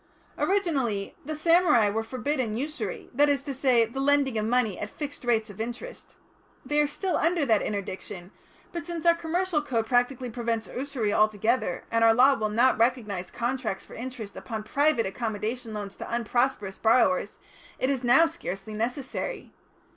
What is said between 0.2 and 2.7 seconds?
"Originally the samurai were forbidden